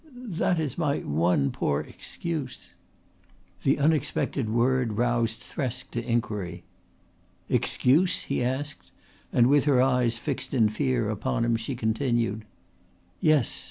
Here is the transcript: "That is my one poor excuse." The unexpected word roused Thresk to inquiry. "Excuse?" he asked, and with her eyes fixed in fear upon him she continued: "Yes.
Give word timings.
"That 0.33 0.59
is 0.59 0.79
my 0.79 0.97
one 1.01 1.51
poor 1.51 1.81
excuse." 1.81 2.71
The 3.61 3.77
unexpected 3.77 4.49
word 4.49 4.93
roused 4.93 5.41
Thresk 5.41 5.91
to 5.91 6.03
inquiry. 6.03 6.63
"Excuse?" 7.49 8.23
he 8.23 8.43
asked, 8.43 8.89
and 9.31 9.45
with 9.45 9.65
her 9.65 9.79
eyes 9.79 10.17
fixed 10.17 10.55
in 10.55 10.69
fear 10.69 11.11
upon 11.11 11.45
him 11.45 11.55
she 11.55 11.75
continued: 11.75 12.45
"Yes. 13.19 13.59